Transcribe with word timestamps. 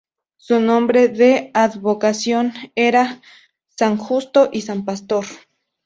Su 0.37 0.59
nombre 0.59 1.09
de 1.09 1.51
advocación 1.53 2.53
era 2.73 3.21
"San 3.67 3.97
Justo 3.99 4.49
y 4.51 4.61
San 4.63 4.83
Pastor". 4.83 5.25